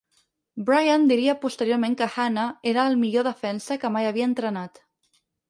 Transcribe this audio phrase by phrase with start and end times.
[0.69, 4.83] Bryant diria posteriorment que Hannah era el millor defensa que mai havia entrenat.